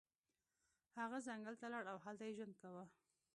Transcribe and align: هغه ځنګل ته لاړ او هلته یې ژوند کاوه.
هغه 0.99 1.17
ځنګل 1.27 1.55
ته 1.61 1.67
لاړ 1.73 1.85
او 1.91 1.97
هلته 2.05 2.23
یې 2.27 2.35
ژوند 2.37 2.53
کاوه. 2.61 2.83